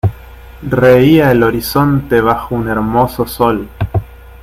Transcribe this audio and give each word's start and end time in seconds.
reía 0.67 1.29
el 1.31 1.43
horizonte 1.43 2.21
bajo 2.21 2.55
un 2.55 2.67
hermoso 2.69 3.27
sol. 3.27 3.69